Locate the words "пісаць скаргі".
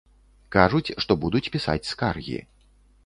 1.57-2.39